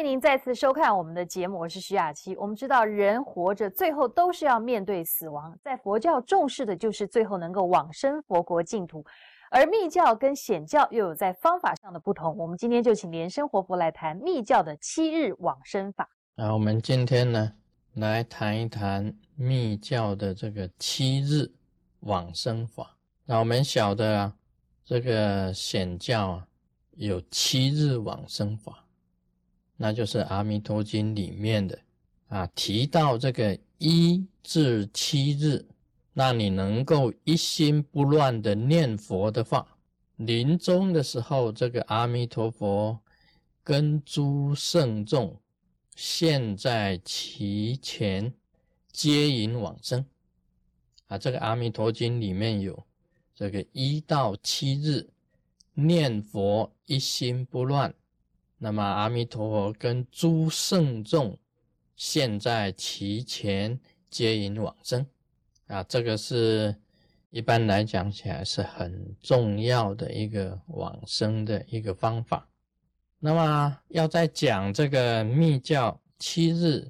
[0.00, 2.34] 欢迎您再次收看我们的节目，我是徐雅琪。
[2.36, 9.04] 我们知道，人活着最后都是要面对死亡，在佛教重视的就是最后能够往生佛国净土，
[9.50, 12.34] 而密教跟显教又有在方法上的不同。
[12.38, 16.08] 我们今天就请莲生活佛来谈密教的七日往生法。
[16.34, 17.52] 那，我们今天呢
[17.96, 21.52] 来谈一谈密教的这个七日
[22.00, 22.96] 往生法。
[23.26, 24.34] 那我们晓得啊，
[24.82, 26.46] 这个显教啊
[26.92, 28.86] 有七日往生法。
[29.82, 31.78] 那就是《阿弥陀经》里面的
[32.28, 35.64] 啊，提到这个一至七日，
[36.12, 39.66] 那你能够一心不乱的念佛的话，
[40.16, 43.00] 临终的时候，这个阿弥陀佛
[43.64, 45.34] 跟诸圣众
[45.96, 48.34] 现在其前
[48.92, 50.04] 接引往生
[51.06, 51.16] 啊。
[51.16, 52.84] 这个《阿弥陀经》里面有
[53.34, 55.08] 这个一到七日
[55.72, 57.94] 念佛一心不乱。
[58.62, 61.38] 那么阿弥陀佛跟诸圣众
[61.96, 63.80] 现在提前
[64.10, 65.06] 接引往生
[65.66, 66.76] 啊，这个是
[67.30, 72.46] 一般来讲起来是很重要的一个往生的一个方法。
[73.18, 76.86] 那么要在讲这个密教七日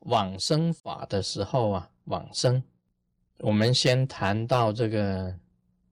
[0.00, 2.62] 往生法的时候啊，往生，
[3.38, 5.34] 我们先谈到这个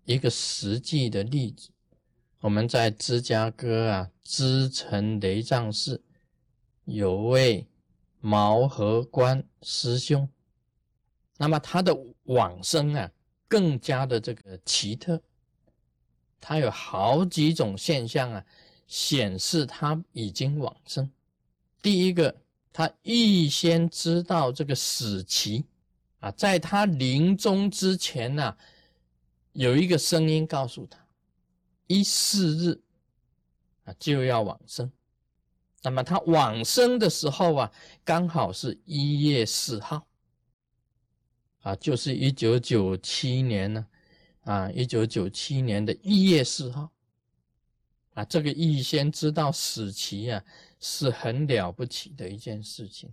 [0.05, 1.71] 一个实际的例子。
[2.41, 6.02] 我们在芝加哥啊，芝城雷藏寺
[6.86, 7.66] 有位
[8.19, 10.27] 毛和关师兄，
[11.36, 13.10] 那么他的往生啊，
[13.47, 15.20] 更加的这个奇特，
[16.41, 18.42] 他有好几种现象啊，
[18.86, 21.10] 显示他已经往生。
[21.82, 22.34] 第一个，
[22.72, 25.66] 他预先知道这个死期
[26.20, 28.56] 啊，在他临终之前呢，
[29.52, 31.00] 有一个声音告诉他。
[31.91, 32.80] 一四日
[33.83, 34.92] 啊就要往生，
[35.83, 37.72] 那么他往生的时候啊，
[38.04, 40.06] 刚好是一月四号
[41.62, 43.84] 啊，就是一九九七年呢
[44.42, 46.92] 啊，一九九七年的一月四号
[48.15, 50.44] 啊，这个预先知道死期啊，
[50.78, 53.12] 是很了不起的一件事情。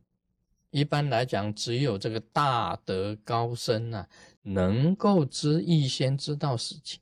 [0.69, 4.07] 一般来讲，只有这个大德高僧啊，
[4.43, 6.99] 能够知预先知道死期。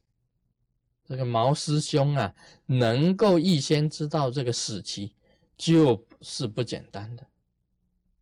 [1.07, 2.33] 这个毛师兄啊，
[2.65, 5.13] 能够预先知道这个死期，
[5.55, 7.27] 就是不简单的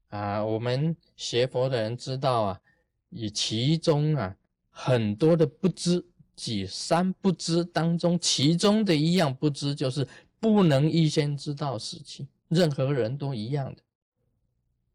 [0.09, 0.43] 啊。
[0.43, 2.61] 我们学佛的人知道啊，
[3.09, 4.35] 以其中啊
[4.69, 6.05] 很多的不知，
[6.35, 10.05] 几三不知当中，其中的一样不知，就是
[10.39, 12.27] 不能预先知道死期。
[12.49, 13.81] 任何人都一样的，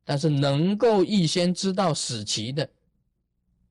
[0.05, 2.69] 但是能够预先知道死期的，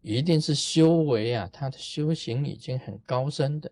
[0.02, 3.72] 一定是修为啊，他的修行已经很高深的。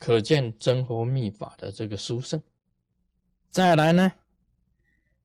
[0.00, 2.42] 可见真佛密法的这个殊胜。
[3.50, 4.10] 再来呢，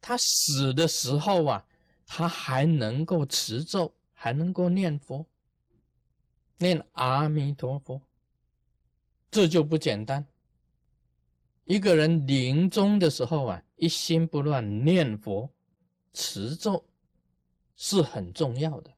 [0.02, 1.66] 他死的时候啊，
[2.06, 5.25] 他还能够持咒，还能够念佛，
[6.58, 8.02] 念阿弥陀佛，
[9.31, 10.28] 这就不简单。
[11.63, 15.50] 一个人临终的时候啊，一心不乱念佛、
[16.12, 16.86] 持咒
[17.78, 18.92] 是很重要的，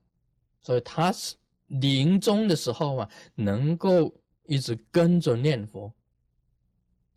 [0.59, 1.35] 所以他是
[1.67, 4.11] 临终的时候啊，能够。
[4.47, 5.93] 一直跟着念佛，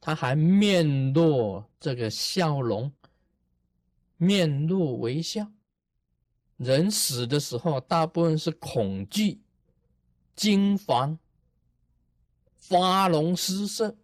[0.00, 2.92] 他还面露这个笑容，
[4.16, 5.50] 面露微笑。
[6.56, 9.41] 人死的时候，大部分是恐惧、
[10.36, 11.16] 惊惶、
[12.56, 13.97] 发容失色，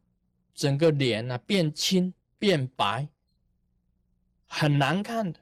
[0.54, 3.08] 整个脸呢变青变白，
[4.46, 5.40] 很难看的。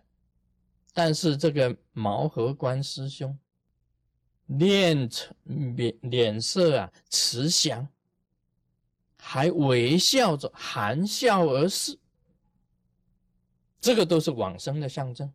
[0.92, 3.38] 但是这个毛和关师兄。
[4.46, 5.08] 脸
[5.44, 7.88] 脸脸色啊慈祥，
[9.18, 11.98] 还微笑着含笑而视，
[13.80, 15.32] 这个都是往生的象征。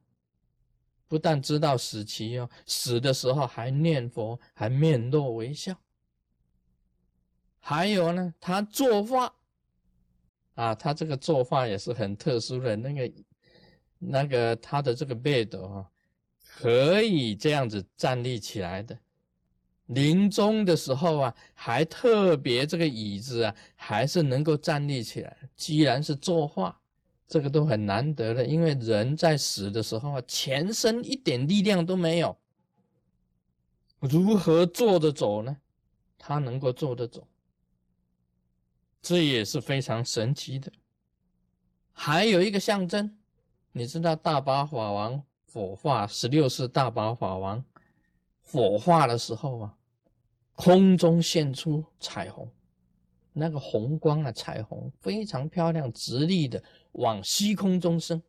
[1.08, 5.76] 不但知道死期哦，死的时候还念佛，还面露微笑。
[7.60, 9.34] 还有呢，他作画
[10.54, 13.14] 啊，他这个作画也是很特殊的，那个
[13.98, 15.92] 那个他的这个背斗啊。
[16.58, 18.98] 可以这样子站立起来的，
[19.86, 25.38] 临终的时候啊，还特别这个椅子啊，还是能够站立起来。
[25.56, 26.82] 既然是作画，
[27.28, 32.36] 这个都很难得的，因为人在死的时候啊，全身一点力量都没有，
[34.00, 35.56] 如何坐着走呢？
[36.18, 37.26] 他能够坐着走，
[39.02, 40.70] 这也是非常神奇的。
[41.94, 43.18] 还有一个象征，
[43.72, 45.24] 你知道大巴法王？
[45.52, 47.64] 火化十六世大宝法王
[48.42, 49.76] 火化的时候啊，
[50.54, 52.48] 空中现出彩虹，
[53.34, 58.22] 那个红光啊，彩虹非常漂亮，直立的往虚空中升。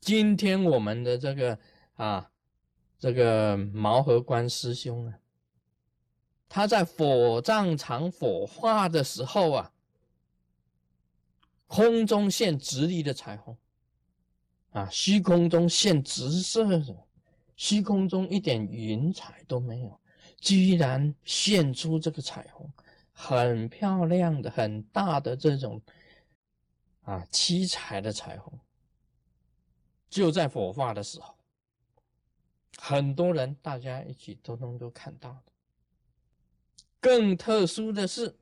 [0.00, 1.58] 今天我们的这个
[1.94, 2.30] 啊，
[2.98, 5.18] 这个毛和关师兄啊，
[6.48, 9.72] 他在火葬场火化的时候啊，
[11.66, 13.56] 空中现直立的彩虹，
[14.70, 16.96] 啊，虚空中现直射的，
[17.56, 20.00] 虚空中一点云彩都没有，
[20.40, 22.70] 居然现出这个彩虹。
[23.12, 25.82] 很漂亮的、很大的这种
[27.02, 28.58] 啊七彩的彩虹，
[30.08, 31.34] 就在火化的时候，
[32.78, 35.42] 很多人大家一起通通都看到了。
[36.98, 38.34] 更特殊的是，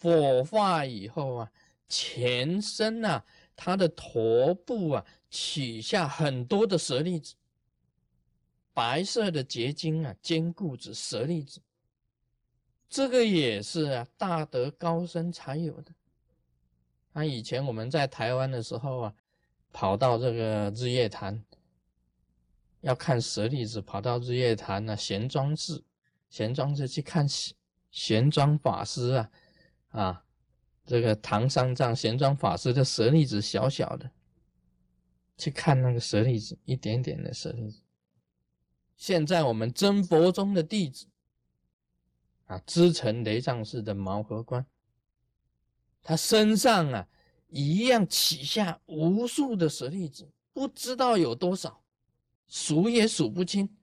[0.00, 1.52] 火化以后啊，
[1.88, 3.24] 全身啊，
[3.56, 7.34] 他的头部啊，取下很多的舍利子，
[8.72, 11.60] 白色的结晶啊，坚固子、舍利子。
[12.88, 15.92] 这个也是啊，大德高僧才有的。
[17.12, 19.14] 啊以前我们在台湾的时候啊，
[19.72, 21.44] 跑到这个日月潭，
[22.80, 25.84] 要看舍利子，跑到日月潭呢，玄奘寺，
[26.28, 27.26] 玄奘寺去看
[27.90, 29.30] 玄奘法师啊，
[29.90, 30.23] 啊，
[30.84, 34.10] 这个唐三藏玄奘法师的舍利子小小的，
[35.36, 37.80] 去看那个舍利子，一点点的舍利子。
[38.96, 41.06] 现在我们真佛宗的弟子。
[42.46, 44.66] 啊，支撑雷藏寺的毛和官，
[46.02, 47.08] 他身上啊
[47.48, 51.82] 一样起下无数的舍利子，不知道有多少，
[52.46, 53.74] 数也数不清。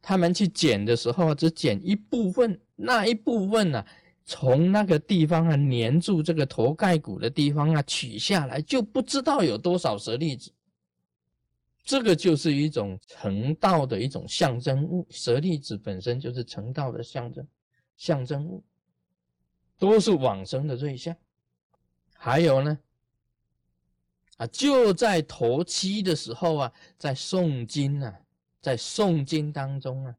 [0.00, 3.84] 他们去捡的时候，只捡一部分，那一部分呢，
[4.24, 10.52] 从那个地方啊，粘住这个头盖骨的地方啊，取下来，就不知道有多少舍利子。
[11.84, 17.44] 这个就是一种成道的一种象征物，舍利子本身就是成道的象征，
[17.96, 18.62] 象征物，
[19.78, 21.14] 都是往生的对象。
[22.14, 22.78] 还有呢，
[24.36, 28.16] 啊，就在头七的时候啊，在诵经啊，
[28.60, 30.14] 在诵经当中啊，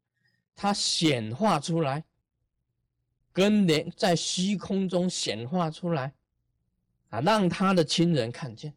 [0.54, 2.04] 它显化出来，
[3.34, 6.14] 跟连在虚空中显化出来，
[7.10, 8.72] 啊，让他的亲人看见。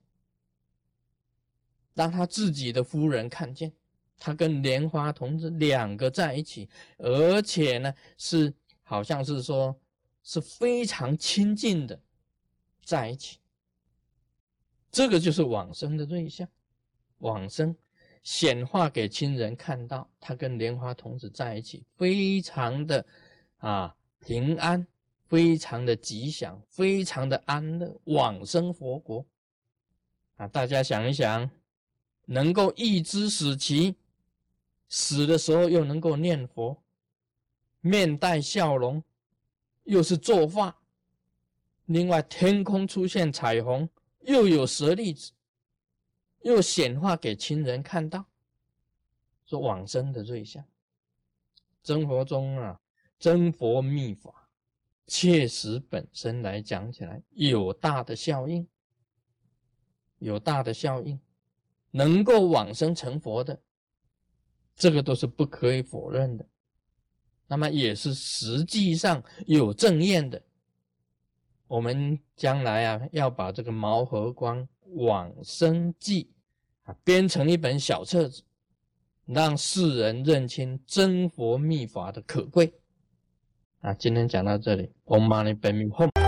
[1.93, 3.71] 让他自己的夫人看见，
[4.19, 9.75] 他跟莲花童子两个在一起，而且呢是好像是说
[10.21, 11.99] 是非常亲近的
[12.83, 13.39] 在一起。
[14.91, 16.47] 这个就是往生的对象，
[17.17, 17.75] 往生
[18.21, 23.03] 显化给亲人看到，他跟莲花童子在一起，非常的
[23.57, 24.85] 啊平安，
[25.27, 29.25] 非常的吉祥，非常的安乐，往生佛国
[30.35, 30.47] 啊！
[30.47, 31.49] 大家想一想。
[32.29, 33.95] 能够一知死期，
[34.89, 36.83] 死的时候又能够念佛，
[37.79, 39.01] 面带笑容，
[39.85, 40.77] 又是作画。
[41.85, 43.87] 另外，天空出现彩虹，
[44.23, 45.31] 又有舍利子，
[46.41, 48.25] 又显化给亲人看到，
[49.45, 50.61] 说往生的瑞象。
[51.81, 52.77] 真佛中啊，
[53.19, 54.49] 真佛秘法，
[55.07, 58.67] 确实本身来讲起来有大的效应，
[60.19, 61.19] 有大的效应。
[61.89, 63.59] 能够往生成佛的，
[64.75, 66.45] 这个都是不可以否认的。
[67.47, 70.39] 那么也是实际上有正验的。
[71.65, 76.25] 我们将来啊，要把这个《毛和光往生记》
[76.91, 78.43] 啊编成一本小册子，
[79.25, 82.71] 让世人认清真佛秘法的可贵。
[83.81, 86.26] 啊，今天讲到这里，Om Mani Padme Hum。